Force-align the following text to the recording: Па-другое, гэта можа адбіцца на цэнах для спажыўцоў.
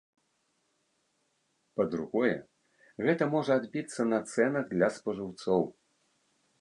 Па-другое, 1.81 2.31
гэта 3.09 3.23
можа 3.35 3.51
адбіцца 3.61 4.01
на 4.13 4.19
цэнах 4.33 4.65
для 4.75 4.87
спажыўцоў. 4.97 5.61